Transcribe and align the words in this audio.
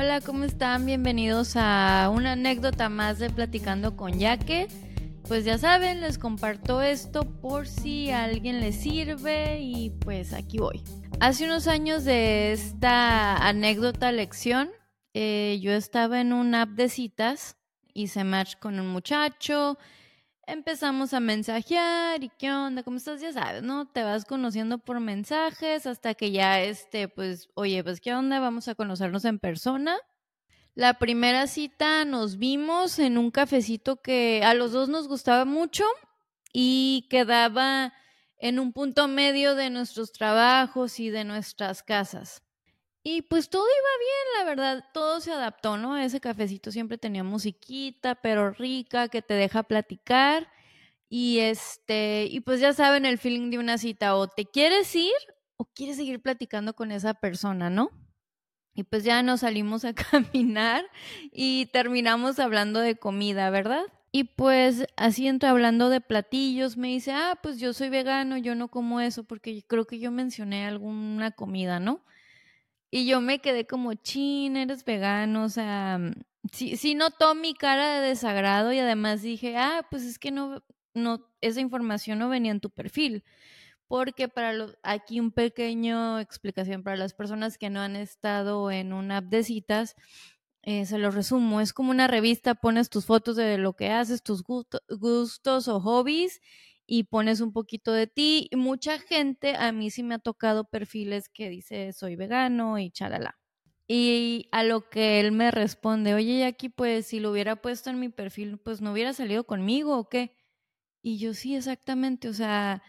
Hola, 0.00 0.20
¿cómo 0.20 0.44
están? 0.44 0.86
Bienvenidos 0.86 1.54
a 1.56 2.08
una 2.14 2.34
anécdota 2.34 2.88
más 2.88 3.18
de 3.18 3.30
Platicando 3.30 3.96
con 3.96 4.16
Yaque. 4.16 4.68
Pues 5.26 5.44
ya 5.44 5.58
saben, 5.58 6.00
les 6.00 6.18
comparto 6.18 6.82
esto 6.82 7.24
por 7.40 7.66
si 7.66 8.08
a 8.12 8.22
alguien 8.22 8.60
le 8.60 8.70
sirve 8.72 9.58
y 9.60 9.90
pues 9.90 10.34
aquí 10.34 10.58
voy. 10.58 10.84
Hace 11.18 11.46
unos 11.46 11.66
años 11.66 12.04
de 12.04 12.52
esta 12.52 13.38
anécdota 13.38 14.12
lección, 14.12 14.70
eh, 15.14 15.58
yo 15.60 15.72
estaba 15.72 16.20
en 16.20 16.32
una 16.32 16.62
app 16.62 16.70
de 16.70 16.90
citas, 16.90 17.56
hice 17.92 18.22
match 18.22 18.54
con 18.60 18.78
un 18.78 18.86
muchacho, 18.90 19.78
empezamos 20.48 21.12
a 21.12 21.20
mensajear 21.20 22.24
y 22.24 22.30
qué 22.30 22.50
onda, 22.50 22.82
¿cómo 22.82 22.96
estás? 22.96 23.20
Ya 23.20 23.32
sabes, 23.32 23.62
¿no? 23.62 23.86
Te 23.86 24.02
vas 24.02 24.24
conociendo 24.24 24.78
por 24.78 24.98
mensajes 24.98 25.86
hasta 25.86 26.14
que 26.14 26.30
ya 26.30 26.62
este, 26.62 27.08
pues, 27.08 27.50
oye, 27.54 27.84
pues 27.84 28.00
qué 28.00 28.14
onda, 28.14 28.40
vamos 28.40 28.66
a 28.66 28.74
conocernos 28.74 29.24
en 29.26 29.38
persona. 29.38 29.96
La 30.74 30.94
primera 30.94 31.46
cita 31.46 32.04
nos 32.04 32.38
vimos 32.38 32.98
en 32.98 33.18
un 33.18 33.30
cafecito 33.30 33.96
que 33.96 34.42
a 34.42 34.54
los 34.54 34.72
dos 34.72 34.88
nos 34.88 35.06
gustaba 35.06 35.44
mucho 35.44 35.84
y 36.52 37.06
quedaba 37.10 37.92
en 38.38 38.58
un 38.58 38.72
punto 38.72 39.06
medio 39.06 39.54
de 39.54 39.68
nuestros 39.68 40.12
trabajos 40.12 40.98
y 40.98 41.10
de 41.10 41.24
nuestras 41.24 41.82
casas. 41.82 42.42
Y 43.10 43.22
pues 43.22 43.48
todo 43.48 43.64
iba 43.64 43.88
bien, 43.98 44.38
la 44.38 44.44
verdad, 44.44 44.84
todo 44.92 45.20
se 45.20 45.32
adaptó, 45.32 45.78
¿no? 45.78 45.96
Ese 45.96 46.20
cafecito 46.20 46.70
siempre 46.70 46.98
tenía 46.98 47.24
musiquita, 47.24 48.16
pero 48.16 48.50
rica, 48.50 49.08
que 49.08 49.22
te 49.22 49.32
deja 49.32 49.62
platicar. 49.62 50.52
Y 51.08 51.38
este, 51.38 52.26
y 52.30 52.40
pues 52.40 52.60
ya 52.60 52.74
saben 52.74 53.06
el 53.06 53.16
feeling 53.16 53.48
de 53.48 53.56
una 53.56 53.78
cita, 53.78 54.14
o 54.14 54.28
te 54.28 54.44
quieres 54.44 54.94
ir 54.94 55.14
o 55.56 55.64
quieres 55.64 55.96
seguir 55.96 56.20
platicando 56.20 56.74
con 56.74 56.92
esa 56.92 57.14
persona, 57.14 57.70
¿no? 57.70 57.90
Y 58.74 58.82
pues 58.82 59.04
ya 59.04 59.22
nos 59.22 59.40
salimos 59.40 59.86
a 59.86 59.94
caminar 59.94 60.84
y 61.32 61.64
terminamos 61.72 62.38
hablando 62.38 62.78
de 62.80 62.96
comida, 62.96 63.48
¿verdad? 63.48 63.84
Y 64.12 64.24
pues 64.24 64.84
así 64.96 65.28
entra 65.28 65.48
hablando 65.48 65.88
de 65.88 66.02
platillos, 66.02 66.76
me 66.76 66.88
dice, 66.88 67.12
ah, 67.12 67.38
pues 67.42 67.58
yo 67.58 67.72
soy 67.72 67.88
vegano, 67.88 68.36
yo 68.36 68.54
no 68.54 68.68
como 68.68 69.00
eso, 69.00 69.24
porque 69.24 69.64
creo 69.66 69.86
que 69.86 69.98
yo 69.98 70.10
mencioné 70.10 70.66
alguna 70.66 71.30
comida, 71.30 71.80
¿no? 71.80 72.04
Y 72.90 73.06
yo 73.06 73.20
me 73.20 73.40
quedé 73.40 73.66
como, 73.66 73.94
chin, 73.94 74.56
eres 74.56 74.84
vegano, 74.84 75.44
o 75.44 75.48
sea, 75.48 75.98
mm, 75.98 76.12
sí, 76.52 76.76
sí 76.76 76.94
notó 76.94 77.34
mi 77.34 77.54
cara 77.54 78.00
de 78.00 78.08
desagrado 78.08 78.72
y 78.72 78.78
además 78.78 79.22
dije, 79.22 79.56
ah, 79.56 79.86
pues 79.90 80.04
es 80.04 80.18
que 80.18 80.30
no, 80.30 80.62
no, 80.94 81.26
esa 81.40 81.60
información 81.60 82.18
no 82.18 82.28
venía 82.28 82.52
en 82.52 82.60
tu 82.60 82.70
perfil. 82.70 83.24
Porque 83.88 84.28
para 84.28 84.52
los, 84.52 84.76
aquí 84.82 85.20
un 85.20 85.32
pequeño 85.32 86.18
explicación 86.20 86.82
para 86.82 86.96
las 86.96 87.14
personas 87.14 87.58
que 87.58 87.70
no 87.70 87.80
han 87.80 87.96
estado 87.96 88.70
en 88.70 88.92
una 88.92 89.18
app 89.18 89.26
de 89.26 89.44
citas, 89.44 89.96
eh, 90.62 90.86
se 90.86 90.98
lo 90.98 91.10
resumo, 91.10 91.60
es 91.60 91.72
como 91.72 91.90
una 91.90 92.06
revista, 92.08 92.54
pones 92.54 92.90
tus 92.90 93.06
fotos 93.06 93.36
de 93.36 93.58
lo 93.58 93.74
que 93.74 93.90
haces, 93.90 94.22
tus 94.22 94.42
gustos 94.44 95.68
o 95.68 95.80
hobbies 95.80 96.40
y 96.88 97.04
pones 97.04 97.40
un 97.42 97.52
poquito 97.52 97.92
de 97.92 98.08
ti. 98.08 98.48
Y 98.50 98.56
mucha 98.56 98.98
gente, 98.98 99.54
a 99.56 99.72
mí 99.72 99.90
sí 99.90 100.02
me 100.02 100.16
ha 100.16 100.18
tocado 100.20 100.64
perfiles 100.66 101.28
que 101.28 101.50
dice 101.50 101.92
soy 101.92 102.16
vegano 102.16 102.78
y 102.80 102.90
chalala. 102.90 103.38
Y 103.88 104.48
a 104.52 104.64
lo 104.64 104.88
que 104.90 105.20
él 105.20 105.32
me 105.32 105.50
responde, 105.50 106.14
oye, 106.14 106.44
aquí 106.46 106.68
pues 106.70 107.06
si 107.06 107.20
lo 107.20 107.30
hubiera 107.32 107.56
puesto 107.56 107.90
en 107.90 108.00
mi 108.00 108.08
perfil, 108.10 108.58
pues 108.58 108.80
no 108.82 108.92
hubiera 108.92 109.12
salido 109.14 109.44
conmigo 109.46 109.98
o 109.98 110.08
qué. 110.08 110.34
Y 111.02 111.18
yo 111.18 111.34
sí, 111.34 111.56
exactamente, 111.56 112.28
o 112.28 112.34
sea, 112.34 112.82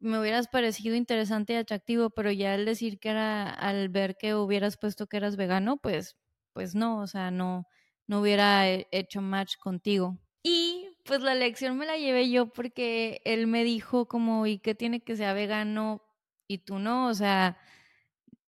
me 0.00 0.18
hubieras 0.20 0.48
parecido 0.48 0.94
interesante 0.96 1.54
y 1.54 1.56
atractivo, 1.56 2.10
pero 2.10 2.30
ya 2.32 2.54
al 2.54 2.64
decir 2.64 2.98
que 3.00 3.10
era, 3.10 3.50
al 3.52 3.88
ver 3.88 4.16
que 4.16 4.34
hubieras 4.34 4.76
puesto 4.78 5.06
que 5.08 5.16
eras 5.18 5.36
vegano, 5.36 5.78
pues, 5.78 6.16
pues 6.52 6.74
no, 6.74 7.00
o 7.00 7.06
sea, 7.06 7.30
no, 7.30 7.66
no 8.06 8.20
hubiera 8.20 8.68
hecho 8.68 9.20
match 9.22 9.56
contigo. 9.58 10.18
Y 10.42 10.77
pues 11.08 11.22
la 11.22 11.34
lección 11.34 11.78
me 11.78 11.86
la 11.86 11.96
llevé 11.96 12.28
yo 12.30 12.52
porque 12.52 13.22
él 13.24 13.46
me 13.46 13.64
dijo 13.64 14.06
como, 14.06 14.46
¿y 14.46 14.58
qué 14.58 14.74
tiene 14.74 15.00
que 15.00 15.16
ser 15.16 15.34
vegano 15.34 16.02
y 16.46 16.58
tú 16.58 16.78
no? 16.78 17.08
O 17.08 17.14
sea, 17.14 17.56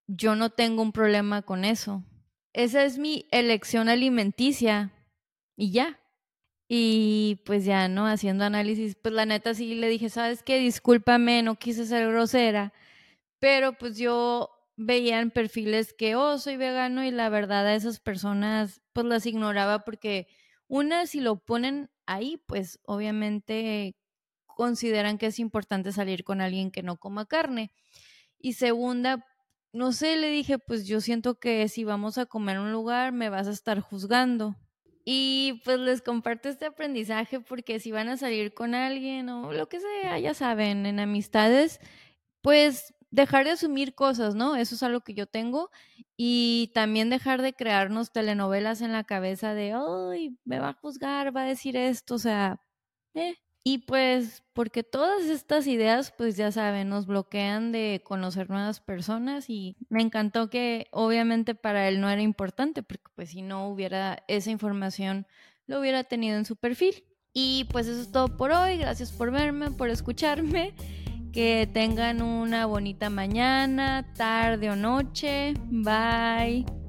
yo 0.06 0.36
no 0.36 0.50
tengo 0.50 0.82
un 0.82 0.92
problema 0.92 1.40
con 1.40 1.64
eso. 1.64 2.04
Esa 2.52 2.84
es 2.84 2.98
mi 2.98 3.26
elección 3.30 3.88
alimenticia 3.88 4.92
y 5.56 5.72
ya. 5.72 6.00
Y 6.68 7.40
pues 7.46 7.64
ya, 7.64 7.88
¿no? 7.88 8.06
Haciendo 8.06 8.44
análisis, 8.44 8.94
pues 8.94 9.14
la 9.14 9.24
neta 9.24 9.54
sí 9.54 9.74
le 9.74 9.88
dije, 9.88 10.10
¿sabes 10.10 10.42
qué? 10.42 10.58
Discúlpame, 10.58 11.42
no 11.42 11.58
quise 11.58 11.86
ser 11.86 12.08
grosera, 12.08 12.74
pero 13.38 13.72
pues 13.72 13.96
yo 13.96 14.50
veía 14.76 15.20
en 15.20 15.30
perfiles 15.30 15.94
que, 15.94 16.14
oh, 16.14 16.36
soy 16.36 16.58
vegano 16.58 17.04
y 17.04 17.10
la 17.10 17.30
verdad 17.30 17.66
a 17.66 17.74
esas 17.74 18.00
personas 18.00 18.82
pues 18.92 19.06
las 19.06 19.24
ignoraba 19.24 19.82
porque 19.82 20.28
una, 20.70 21.06
si 21.06 21.20
lo 21.20 21.36
ponen 21.36 21.90
ahí, 22.06 22.40
pues 22.46 22.78
obviamente 22.84 23.96
consideran 24.46 25.18
que 25.18 25.26
es 25.26 25.40
importante 25.40 25.90
salir 25.90 26.22
con 26.22 26.40
alguien 26.40 26.70
que 26.70 26.84
no 26.84 26.96
coma 26.96 27.26
carne. 27.26 27.72
Y 28.38 28.52
segunda, 28.52 29.26
no 29.72 29.90
sé, 29.90 30.16
le 30.16 30.30
dije, 30.30 30.60
pues 30.60 30.86
yo 30.86 31.00
siento 31.00 31.40
que 31.40 31.66
si 31.68 31.82
vamos 31.82 32.18
a 32.18 32.26
comer 32.26 32.60
un 32.60 32.70
lugar 32.70 33.12
me 33.12 33.30
vas 33.30 33.48
a 33.48 33.50
estar 33.50 33.80
juzgando. 33.80 34.54
Y 35.04 35.60
pues 35.64 35.80
les 35.80 36.02
comparto 36.02 36.48
este 36.48 36.66
aprendizaje 36.66 37.40
porque 37.40 37.80
si 37.80 37.90
van 37.90 38.08
a 38.08 38.16
salir 38.16 38.54
con 38.54 38.76
alguien 38.76 39.28
o 39.28 39.52
lo 39.52 39.68
que 39.68 39.80
sea, 39.80 40.20
ya 40.20 40.34
saben, 40.34 40.86
en 40.86 41.00
amistades, 41.00 41.80
pues 42.42 42.94
dejar 43.10 43.44
de 43.44 43.52
asumir 43.52 43.94
cosas, 43.94 44.34
¿no? 44.34 44.56
Eso 44.56 44.74
es 44.74 44.82
algo 44.82 45.00
que 45.00 45.14
yo 45.14 45.26
tengo. 45.26 45.70
Y 46.16 46.70
también 46.74 47.10
dejar 47.10 47.42
de 47.42 47.54
crearnos 47.54 48.12
telenovelas 48.12 48.82
en 48.82 48.92
la 48.92 49.04
cabeza 49.04 49.54
de, 49.54 49.72
ay, 49.72 50.36
me 50.44 50.58
va 50.58 50.70
a 50.70 50.74
juzgar, 50.74 51.34
va 51.34 51.42
a 51.42 51.46
decir 51.46 51.76
esto, 51.76 52.14
o 52.16 52.18
sea, 52.18 52.60
eh. 53.14 53.36
Y 53.62 53.78
pues, 53.78 54.42
porque 54.54 54.82
todas 54.82 55.24
estas 55.24 55.66
ideas, 55.66 56.14
pues 56.16 56.36
ya 56.36 56.50
saben, 56.50 56.88
nos 56.88 57.06
bloquean 57.06 57.72
de 57.72 58.00
conocer 58.04 58.48
nuevas 58.48 58.80
personas 58.80 59.50
y 59.50 59.76
me 59.90 60.00
encantó 60.00 60.48
que 60.48 60.88
obviamente 60.92 61.54
para 61.54 61.86
él 61.88 62.00
no 62.00 62.08
era 62.08 62.22
importante, 62.22 62.82
porque 62.82 63.04
pues 63.14 63.30
si 63.30 63.42
no 63.42 63.68
hubiera 63.68 64.24
esa 64.28 64.50
información, 64.50 65.26
lo 65.66 65.78
hubiera 65.78 66.04
tenido 66.04 66.38
en 66.38 66.46
su 66.46 66.56
perfil. 66.56 67.04
Y 67.34 67.64
pues 67.70 67.86
eso 67.86 68.00
es 68.00 68.10
todo 68.10 68.36
por 68.36 68.50
hoy, 68.50 68.78
gracias 68.78 69.12
por 69.12 69.30
verme, 69.30 69.70
por 69.70 69.90
escucharme 69.90 70.74
que 71.32 71.68
tengan 71.72 72.22
una 72.22 72.66
bonita 72.66 73.10
mañana, 73.10 74.12
tarde 74.14 74.70
o 74.70 74.76
noche. 74.76 75.54
Bye. 75.70 76.79